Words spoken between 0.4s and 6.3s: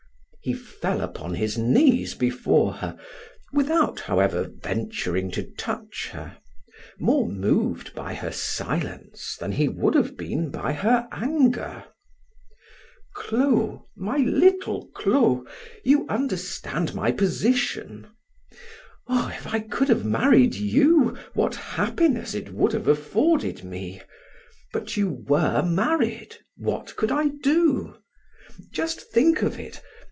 He fell upon his knees before her, without, however, venturing to touch